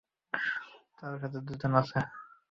[0.97, 1.99] তার সাথে দুজন আছে।